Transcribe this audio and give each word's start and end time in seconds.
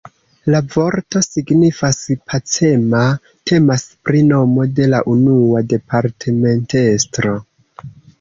La 0.51 0.59
vorto 0.75 1.19
signifas 1.25 1.99
pacema, 2.31 3.01
temas 3.51 3.83
pri 4.09 4.21
nomo 4.31 4.65
de 4.79 4.87
la 4.95 5.03
unua 5.17 5.61
departementestro. 5.75 7.35